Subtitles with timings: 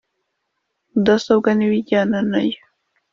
[0.91, 2.61] Mudasobwa n ibijyana na yo